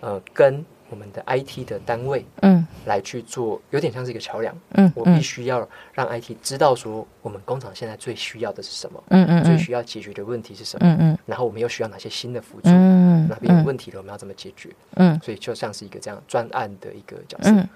[0.00, 0.64] 呃跟。
[0.90, 12.93] 我们的 IT 的单位，嗯，来去做，有点像是一个桥梁，嗯，我必须要让 IT 知道说，我们工厂现在最需要的是什么，嗯嗯，最需要解决的问题是什么，嗯嗯，然后我们又需要哪些新的辅助，嗯，
[13.28, 17.50] 哪边有问题了，我们要怎么解决，嗯，所以就像是一个这样专案的一个角色。
[17.50, 17.68] 嗯，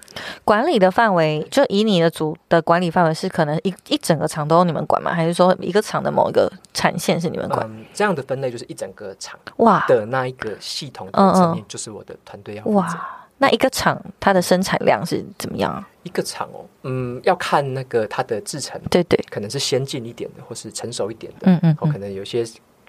[0.43, 5.13] 管理的范围，就以你的组的管理范围是可能一一整个厂都你们管吗？
[5.13, 7.65] 还是说一个厂的某一个产线是你们管？
[7.69, 13.15] 嗯，这样的分类就是一整个厂哇的那一个系统的层面，就是我的团队要哇。
[13.41, 15.87] 那一个厂它的生产量是怎么样啊？
[16.03, 22.43] 一个厂哦，嗯，要看那个它的制程，对对，可能是先进一点的，或是成熟一点的，嗯嗯，可能有些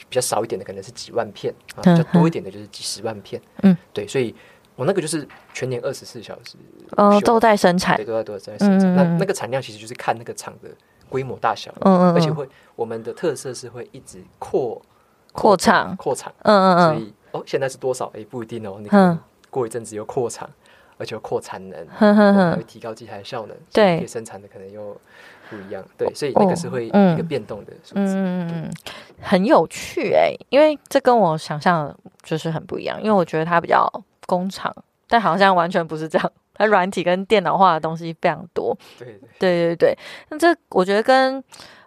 [0.09, 4.35] 比较少一点的，可能是几万片啊，比较多一点的就是几十万片，嗯，对，所以
[4.77, 6.57] 我那个就是全年二十四小时，
[6.97, 8.97] 哦，都在生产，对，都在都在生产。
[8.97, 10.71] 那那个产量其实就是看那个厂的
[11.09, 14.81] 规模大小，嗯嗯，而且会我们的特色是会一直扩
[15.33, 15.97] 扩厂。
[15.97, 18.11] 扩厂，嗯嗯嗯，所以哦，现在是多少？
[18.15, 19.19] 哎，不一定哦，你可能。
[19.53, 20.49] 过一阵子又扩产，
[20.97, 24.97] 而且扩产能，会提高机台效能，对，生产的可能又
[25.51, 28.71] 不一样，对，所以那个是会一个变动的数字，嗯，
[29.21, 33.87] 很有趣哎，因为这跟我想象就是很不一样，因为我觉得它比较
[34.27, 34.75] 工厂，
[35.09, 39.29] 但好像完全不是这样，它软体跟电脑化的东西非常多，对对。
[39.39, 41.43] 对对对，那这我觉得跟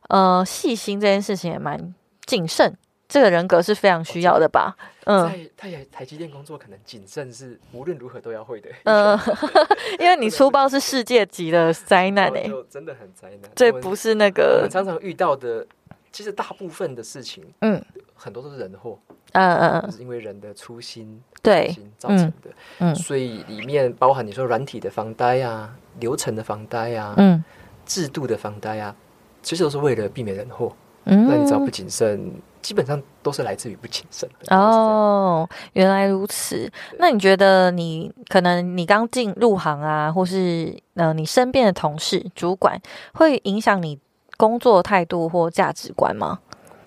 [0.09, 1.95] 呃细心这件事情也蛮
[2.25, 2.75] 谨慎。
[3.13, 4.75] 这个人格是非常需要的吧？
[5.05, 8.71] 嗯，在台台积电工作，可能谨慎是无论如何都要会的。
[8.85, 9.15] 嗯，
[10.01, 13.51] 因为你粗暴是世界级的灾难诶，真的很灾难。
[13.53, 15.63] 这不是那个我常常遇到的，
[16.11, 17.79] 其实大部分的事情，嗯，
[18.15, 18.97] 很多都是人祸。
[19.33, 22.49] 嗯嗯嗯，是因为人的粗心对造成的。
[22.79, 27.43] 嗯，所以里面包含你说软体的防呆啊，流程的防呆啊，嗯，
[27.85, 28.95] 制度的防呆啊，
[29.43, 30.75] 其实都是为了避免人祸。
[31.03, 32.31] 嗯，那你只要不谨慎。
[32.63, 36.71] 基本上都是来自于不谨慎哦，原来如此。
[36.97, 42.81] 那你觉得你可能你刚进入行啊，或是呃你身边的同事、主管，
[43.13, 43.99] 会影响你
[44.37, 46.39] 工作态度或价值观吗？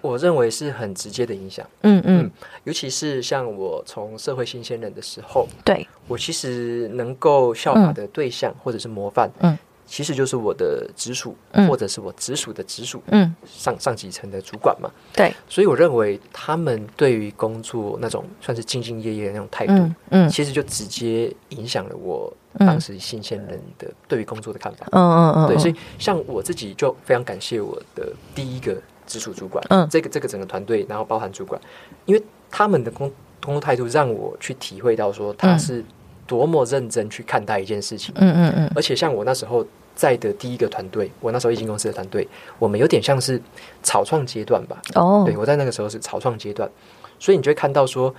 [0.02, 1.66] 我认为是很直接的影响。
[1.82, 2.30] 嗯嗯，
[2.62, 11.34] 尤其是像我从社会新鲜人的时候，对我其实能够效法的对象或者是模范，嗯，其实就是我的直属，
[11.68, 13.00] 或者是我直属的直属，
[13.44, 14.90] 上上几层的主管嘛。
[15.14, 24.86] 对，所以我认为他们对于工作那种算是兢兢业业的那种态度，嗯，其实就直接影响了我当时新鲜人的对于工作的看法。
[24.90, 31.60] 嗯嗯嗯，对，所以像我自己就非常感谢我的第一个直属主管，嗯，这个这个整个团队，然后包含主管，
[32.04, 35.84] 因为他们的工工作态度让我去体会到说他是。
[36.26, 42.26] 多么认真去看待一件事情，嗯嗯嗯，而且像我那时候在的第一个团队，我那时候易经公司的团队，
[42.58, 43.40] 我们有点像是
[43.82, 44.82] 草创阶段吧。
[44.94, 46.70] 哦，对我在那个时候是草创阶段，
[47.18, 48.14] 所以你就会看到说，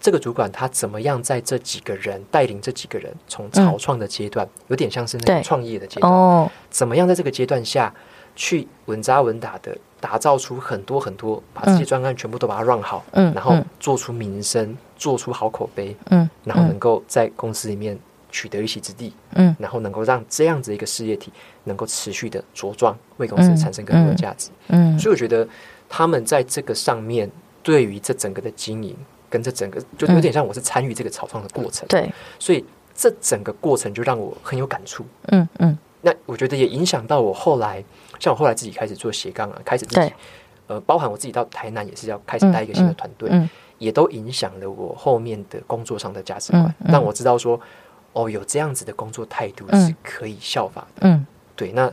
[0.00, 7.94] 这个主管他怎么样在这几个人带领这几个人从草创的阶段，有点像是那个创业的阶段，哦，怎么样在这个阶段下
[8.34, 9.76] 去稳扎稳打的。
[10.02, 17.98] 打造出很多很多，把这些专案全部都把它 run 好，嗯，然后做出名声，做出好口碑，嗯，然后能够在公司里面
[18.30, 21.32] 取得一席之地，嗯，然后能够让这样子一个事业体
[21.64, 25.48] 能够持续的茁壮，为公司产生更多的价值，嗯，所以我觉得
[25.88, 27.28] 他们在这个上面
[27.62, 28.94] 对于这整个的经营
[29.30, 32.62] 跟这整个就有点像我是参与这个草创的过程，对，所以
[32.94, 37.82] 这整个过程就让我很有感触，嗯嗯，那我觉得也影响到我后来。
[38.18, 40.12] 像我后来自己开始做斜杠啊，开始自己，
[40.70, 43.28] 呃，包含我自己到台南也是要开始带一个新的团队，
[43.78, 47.60] 也都影响了我后面的工作上的价值观，让我知道说，
[48.12, 51.08] 哦，有这样子的工作态度是可以效法的。
[51.08, 51.92] 嗯，对，那。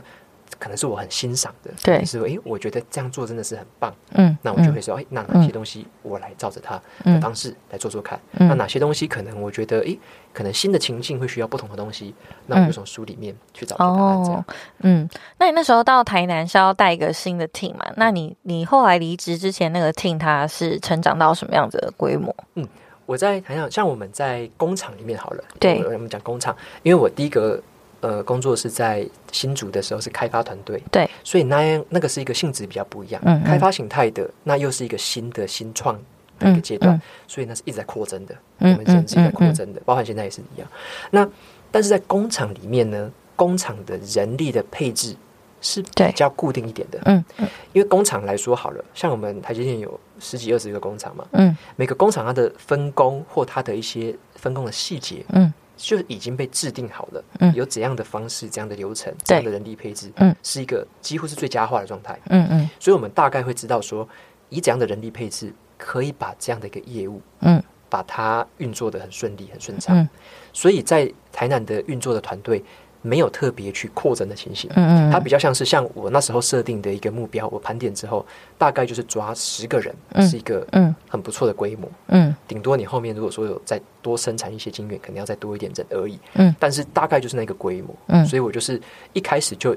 [0.58, 9.96] 可能是我很欣赏的，对，是哎，我觉得这样做真的是很棒，嗯，那我就会说，哎，那哪些东西我来照着他的方式来做做看，那哪些东西可能我觉得，哎，
[10.32, 12.14] 可能新的情境会需要不同的东西，
[12.46, 14.44] 那我就从书里面去找答案，这样，
[14.80, 15.08] 嗯，
[15.38, 17.86] 那你那时候到台南是要带一个新的 team 嘛？
[17.96, 22.34] 那你你后来离职之前那个 team 它是成长到什么样子的规模？
[22.54, 22.66] 嗯，
[23.06, 27.62] 我在台南，像我们在工厂里面好了，对，我们讲工厂，因为我第一个。
[28.00, 35.98] 呃，工作是在新竹的时候是开发团队，对，所以那样那个是一个性质比较不一样，嗯，开发形态的那又是一个新的新创
[36.38, 40.68] 的一个阶段，所以那是一直在扩增的，我们一直在扩增的，包含现在也是一样。
[41.10, 41.28] 那
[41.72, 45.16] 但是在工厂里面呢，工厂的人力的配置
[45.60, 55.52] 是比较固定一点的，嗯嗯，因为工厂来说好了，像我们台积电有十几二十个工厂嘛，嗯，每个工厂它的分工或它的一些分工的细节，嗯。
[55.78, 64.06] 就已经被制定好了，嗯，有怎样的方式、怎样的流程、这样的人力配置，嗯，是一个几乎是最佳化的状态，嗯嗯，所以我们大概会知道说，
[64.50, 70.06] 以怎样的人力配置可以把这样的一个业务，嗯，把它运作的很顺利、很顺畅，
[70.52, 72.62] 所以在台南的运作的团队。
[73.08, 78.24] 没有特别去扩增的情形，嗯嗯，它比较像是像我那时候设定的一个目标，我盘点之后，
[78.58, 79.94] 大概就是抓十个人，
[80.28, 80.94] 是一个嗯。
[81.10, 88.78] 很不错的规模，嗯，顶多你后面如果说有再多生产一些经验，肯定要再多一点人而已，嗯，但是大概就是那个规模，嗯，所以我就是
[89.14, 89.74] 一开始就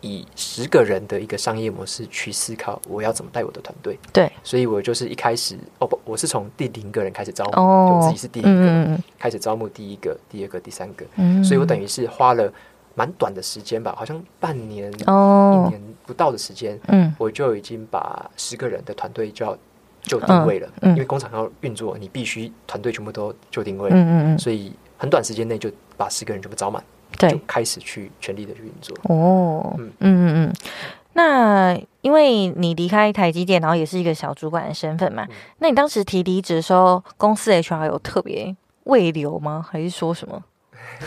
[0.00, 11.04] 以十个人的一个商业模式去思考我要怎么带我的团队，对，所以我就是一开始哦不，我是从第零个人开始招募，就自己是第一个开始招募第一个、第二个、第三个，
[11.44, 12.50] 所以我等于是花了。
[13.00, 15.64] 蛮短的时间吧，好像半年、哦。
[15.64, 19.56] 一年不到的时间，嗯，我就已经把十个人的团队就要
[20.02, 26.84] 就定位了，因为工厂要运作，你必须团队全部都就定位，嗯嗯嗯，所以很短时间内就把十个人全部招满，
[27.18, 28.94] 对，就开始去全力的去运作。
[29.04, 29.90] 哦，嗯。
[30.00, 30.52] 嗯嗯，
[31.14, 35.26] 那因为你离开台积电，然后也是一个小主管的身份嘛，
[35.60, 39.64] 那你当时提离职的时候，公司 HR 有特别未留吗？
[39.66, 40.42] 还是说什么？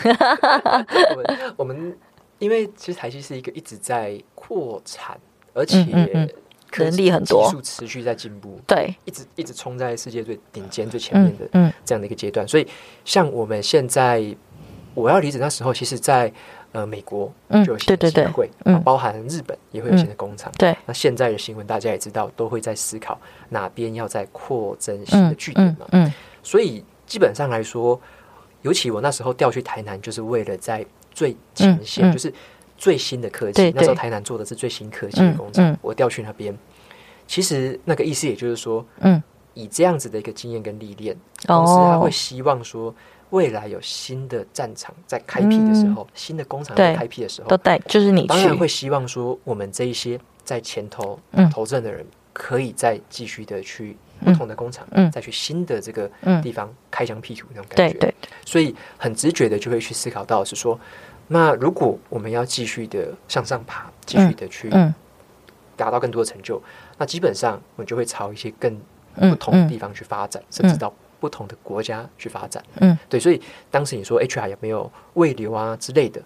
[1.14, 1.98] 我们我们
[2.38, 5.18] 因为其实台积是一个一直在扩产，
[5.52, 5.78] 而且
[6.76, 12.46] 能力很多，技术持续在进步，对，一直一直冲在世界最顶尖、最前面的这样的一个阶段。
[12.48, 12.66] 所以，
[13.04, 14.24] 像我们现在
[14.92, 16.32] 我要离职那时候，其实，在
[16.72, 17.32] 呃美国
[17.64, 20.52] 就有新的机会，嗯，包含日本也会有新的工厂。
[20.58, 23.16] 对，那现在的新闻大家也知道，都会在思考
[23.50, 25.86] 哪边要在扩增新的据点嘛。
[25.92, 28.00] 嗯，所以基本上来说。
[28.64, 32.32] 尤其我那时候调去台南，就是为了在最前线，就是
[32.78, 33.70] 最新的科技。
[33.74, 36.56] 那时候台南做的是最新科技的工厂，我调去那边。
[37.26, 39.22] 其实那个意思也就是说，嗯，
[39.52, 41.14] 以这样子的一个经验跟历练，
[41.46, 42.94] 公司他会希望说，
[43.30, 51.20] 未来有新的战场在开辟的时候，新的工厂在开辟的时候，都带就是你当然会希望说，我们这一些在前头
[51.52, 53.96] 投证的人，可以再继续的去。
[54.24, 55.10] 不同的工厂，嗯。
[55.10, 58.14] 再去新的这个地方开疆辟土那种感觉，对，
[58.46, 60.78] 所以很直觉的就会去思考到是说，
[61.26, 64.70] 那如果我们要继续的向上爬，继续的去
[65.76, 66.62] 达到更多的成就，
[66.96, 68.80] 那基本上我们就会朝一些更
[69.16, 70.90] 不同的地方去发展，甚至到
[71.20, 72.62] 不同的国家去发展。
[72.76, 76.22] 嗯，对，所以当时你说 HR 有没有未留啊之类的？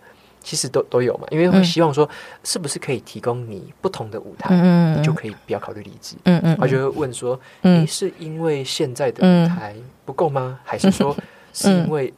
[0.49, 2.09] 其实都都有嘛，因为会希望说，
[2.42, 9.76] 是不是可以提供你不同的舞台，嗯你就可以不要考虑离职，嗯嗯，他就会问说，你，是因为现在的舞台
[10.07, 10.59] 不够吗？
[10.64, 11.14] 还是说
[11.53, 12.11] 是因为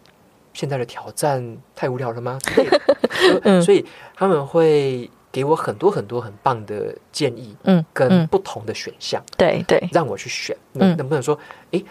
[0.55, 2.39] 现在的挑战太无聊了吗？
[3.67, 11.37] 所以他们会给我很多很多很棒的建议，嗯，跟不同的选项，对对，让我去选，能能不能说，
[11.73, 11.83] 哎，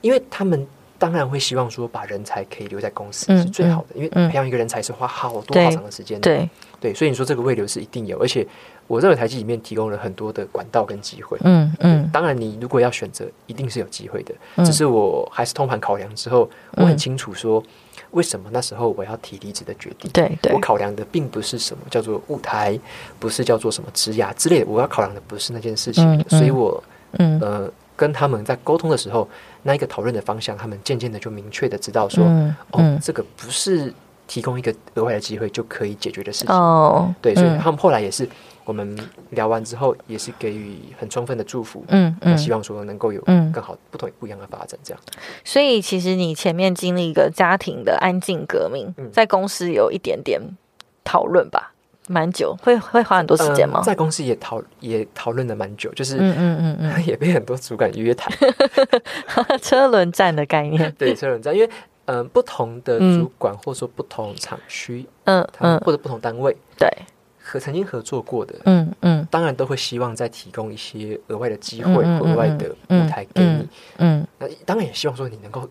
[0.00, 0.64] 因为他们。
[0.98, 6.20] 当然会希望说把人才可以留在公司是最好的，因为培养一个人才是花好多好长的时间。
[6.20, 6.48] 对
[6.80, 8.46] 对，所以你说这个未留是一定有，而且
[8.88, 11.38] 我认为台积里面提供了很多的管道跟机会。
[11.42, 14.34] 嗯嗯，当然你如果要选择，一定是有机会的。
[14.64, 17.62] 只是我还是通盘考量之后，我很清楚说
[18.10, 20.10] 为什么那时候我要提离职的决定。
[20.12, 22.78] 对对，我考量的并不是什么叫做舞台，
[23.20, 26.24] 不是叫做什么职涯之类的，我要考量的不是那件事情。
[26.28, 26.82] 所以我
[27.12, 27.72] 嗯呃。
[27.98, 29.28] 跟他们在沟通的时候，
[29.64, 33.92] 那一个讨论的方向，他们渐渐的就明确的知道说，嗯哦，这个不是
[34.28, 36.54] 提供一个额外的机会就可以解决的事情。
[36.54, 38.28] 哦，对，所以他们后来也是，
[38.64, 38.96] 我们
[39.30, 41.84] 聊完之后，也是给予很充分的祝福。
[41.88, 43.20] 嗯嗯，希望说能够有
[43.52, 44.78] 更好、不同、不一样的发展。
[44.84, 45.02] 这样。
[45.42, 50.40] 所以，其实你前面经历一个家庭的安静革命，在公司有一点点
[51.02, 51.72] 讨论吧。
[52.08, 53.80] 蛮久，会会花很多时间吗？
[53.84, 58.32] 在公司也讨也讨论的蛮久，就是嗯嗯嗯嗯， 也被很多主管约谈，
[59.62, 60.92] 车轮战的概念。
[60.98, 61.70] 对，车轮战，因为
[62.06, 66.88] 嗯，不同的主管或者说不同厂区，嗯嗯，或者不同单位，对，
[67.42, 75.68] 和曾经合作过的，嗯嗯，当然都会希望再提供一些额外的机会、额外的舞台给你，嗯，那当然也希望说你能够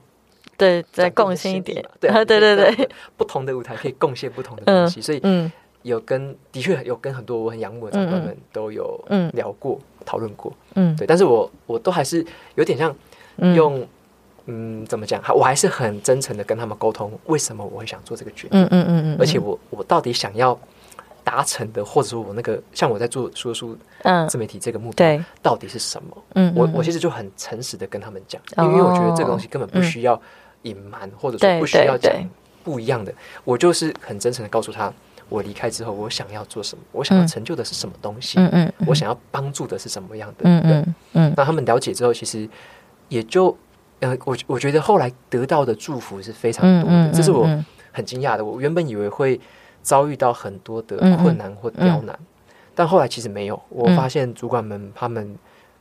[0.55, 5.51] 对再贡献一点，对对对对，不同的舞台可以贡献不同的东西，所以嗯。
[5.87, 12.25] 有跟 的确有跟很多我很仰慕的长官们都有聊过讨论过，嗯，对，但是我我都还是
[12.55, 12.95] 有点像
[13.55, 13.85] 用
[14.45, 20.57] 嗯怎么讲，我还是很真诚的跟他们沟通，为什么我会想做这个决定，嗯嗯嗯嗯，而且我我到底想要
[21.23, 23.77] 达成的，或者说我那个像我在做说书
[24.29, 26.17] 自媒体这个目标到底是什么？
[26.35, 30.19] 嗯，我我其实就很诚实的跟他们讲，因为我觉得这个东西根本不需要
[30.61, 32.13] 隐瞒，或者说不需要讲
[32.63, 33.13] 不一样的，
[33.43, 34.91] 我就是很真诚的告诉他。
[35.29, 36.83] 我离开之后，我想要做什么？
[36.91, 38.39] 我想要成就的是什么东西？
[38.39, 40.43] 嗯嗯，我想要帮助的是什么样的？
[40.43, 41.33] 嗯嗯嗯。
[41.35, 42.47] 那他们了解之后，其实
[43.09, 43.55] 也就
[43.99, 47.47] 呃，我我觉得后来得到的祝福是非常多的，这是我
[47.91, 48.43] 很惊讶的。
[48.43, 49.39] 我原本以为会
[49.81, 52.17] 遭遇到很多的困难或刁难，
[52.73, 53.61] 但后来其实没有。
[53.69, 55.37] 我发现主管们他们。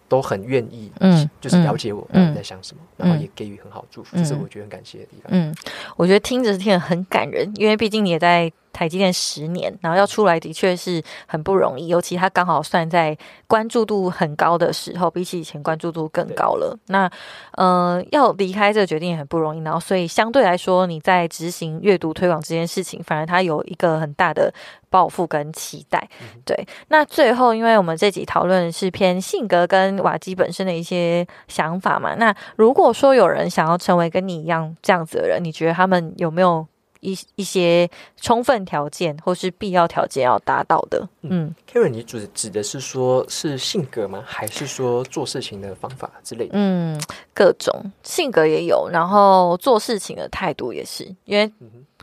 [0.08, 5.24] 都很愿意，嗯，就是了解我在想什么，然后也给予很好祝福，这是我觉得很感谢的地方。
[5.32, 5.52] 嗯，
[5.96, 13.16] 我觉得听着听着很感人，因为毕竟你也在台积电十年，然后要出来的确是很不容易，尤其他刚好算在
[13.46, 16.78] 关注度很高的时候，比起以前关注度更高了。
[16.88, 17.10] 那
[17.52, 24.52] 呃，要离开这个决定也很不容易，然后所以相对来说，你在执行阅读推广这件事情，反而它有一个很大的。
[24.88, 26.08] 抱负跟期待，
[26.46, 26.66] 对。
[26.88, 32.14] 那最后，因为我们这集讨论是偏性格跟瓦基本身的一些想法嘛。
[32.14, 36.66] 那如果说有人想要成为跟你一样这样子的人，你觉得他们有没有
[37.06, 37.88] 一一些
[38.20, 41.08] 充分条件或是必要条件要达到的？
[41.22, 44.22] 嗯，Karen，你指指的是说是性格吗？
[44.26, 46.50] 还是说做事情的方法之类的？
[46.54, 47.00] 嗯，
[47.32, 51.50] 各种性格也有，然后做事情的态度也是，因为。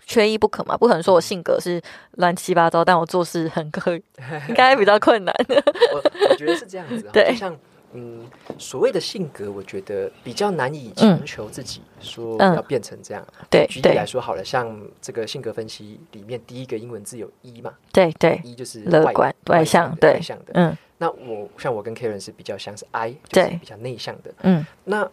[0.05, 1.81] 缺一不可嘛，不可能说我性格是
[2.17, 3.95] 乱七八糟，但我做事很可，
[4.49, 5.33] 应该比较困难。
[5.47, 7.57] 我我觉得是这样子， 对，像
[7.93, 8.25] 嗯，
[8.57, 13.25] 所谓的性格，我觉得比较难以强求自己说要变成这样。
[13.49, 20.51] 对，举例来说好了，像这个性格分析里面第一个英文字有一嘛，对对，一就是乐观外向，对，外向的。
[20.55, 24.33] 嗯，那我像我跟 Karen 是比较像是 I，就是比较内向的。
[24.41, 25.09] 嗯，那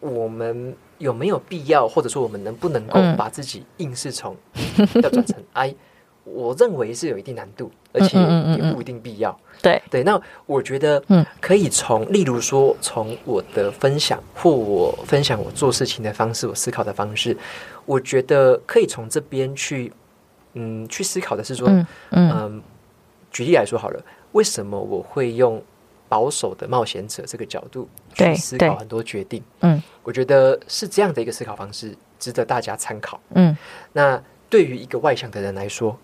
[0.00, 0.76] 我们。
[1.00, 4.36] 有没有必要，或者说我们能不能够把自己硬是从
[4.96, 5.74] 要转成 I？
[6.24, 8.18] 我认为是有一定难度，而且
[8.56, 9.38] 也不一定必要。
[9.62, 9.82] 对。
[9.90, 11.24] 对，那我觉得嗯。
[11.40, 17.36] 可以从，例如说从我的分享或我分享我做事情的方式，我思考的方式，
[17.86, 19.92] 我觉得可以从这边去，
[20.54, 21.68] 嗯，去思考的是说，
[22.10, 22.62] 嗯，
[23.30, 24.02] 举例来说好了，
[24.32, 25.62] 为什么我会用？
[26.10, 33.20] 保守的冒险者这个角度去思考很多决定，嗯，我觉得是这样的一个思考方式，值得大家参考。
[33.34, 33.56] 嗯，
[33.92, 35.96] 那对于一个外向的人来说，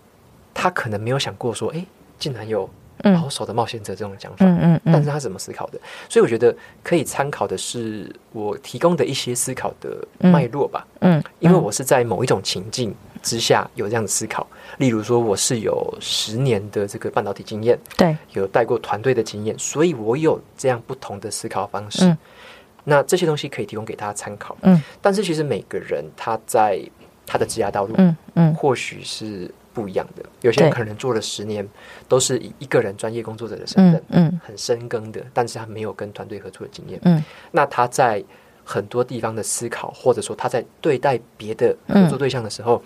[0.59, 1.85] 他可能没有想过说，哎，
[2.17, 2.67] 竟然有
[3.03, 5.79] 保守的冒险者这种讲法，嗯嗯，但是他怎么思考的？
[6.09, 10.87] 所以我觉得可以参考的是我提供的一些思考的脉络吧。
[11.01, 12.95] 嗯，因为我是在某一种情境。
[13.23, 14.45] 之下有这样的思考，
[14.77, 22.15] 例如说我是有十年的这个半导体经验，对，有带过团队的经验，所以我有这样不同的思考方式。
[22.85, 24.55] 那这些东西可以提供给大家参考。
[24.61, 26.79] 嗯，但是其实每个人他在
[27.25, 29.51] 他的职业道路，嗯嗯，或许是。
[29.77, 30.23] 不一样的。
[30.41, 31.63] 有些人可能做了十年，
[32.07, 38.23] 都是以一个人专业工作者的身份，嗯，很深耕的，但是他没有跟团队合作的经验，嗯，那他在
[38.65, 42.81] 很多地方的思考，或者说他在对待别的合作对象的时候，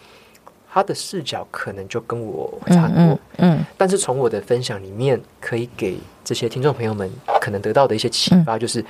[0.69, 8.83] 他的视角可能就跟我差很多，嗯，但是从我的分享里面，可以给这些听众朋友们可能得到的一些启发，就是。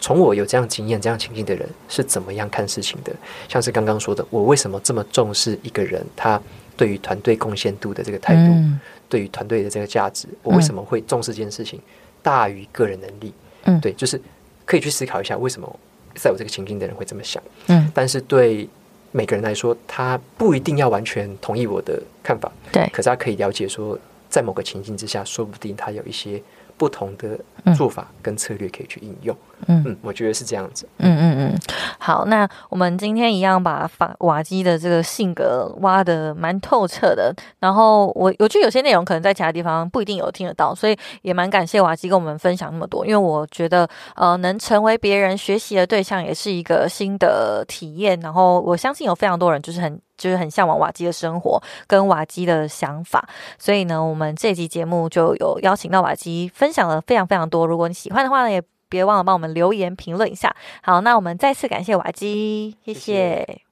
[0.00, 3.12] 从我有这样经验、这样情境的人是怎么样看事情的？
[3.48, 6.40] 像是刚刚说的，我为什么这么重视一个人他
[6.78, 8.54] 对于团队贡献度的这个态度，
[9.06, 11.78] 对于团队的这个价值，我为什么会重视这件事情
[12.22, 13.34] 大于个人能力？
[13.64, 14.18] 嗯，对，就是
[14.64, 15.68] 可以去思考一下，为什么
[16.14, 17.42] 在我这个情境的人会这么想？
[17.66, 18.66] 嗯，但是对
[19.12, 23.98] 每个人来说，他不一定要完全同意我的看法，对，可是他可以了解说，
[24.30, 26.40] 在某个情境之下，说不定他有一些。
[26.78, 27.38] 不同的
[27.74, 31.58] 做法跟策略可以去应用，嗯嗯，我觉得是这样子，嗯嗯嗯。
[31.98, 37.34] 好，那我们今天一样把法瓦基的这个性格挖的蛮透彻的。
[37.58, 43.04] 然后我我觉得有些内容可能在其他地方不一定有听得到，所以也蛮感谢瓦基跟我们分享那么多。
[43.04, 48.18] 因为我觉得呃，能成为别人学习的对象，也是一个新的体验。
[48.20, 50.00] 然后我相信有非常多人就是很。
[50.18, 53.26] 就是很向往瓦基的生活跟瓦基的想法，
[53.58, 57.66] 所以呢，我们这集节目就有邀请到瓦基分享了非常非常多。
[57.66, 60.54] 如果你喜欢的话呢，也别忘了帮我们留言评论一下。
[60.82, 63.67] 好，那我们再次感谢瓦基，谢谢。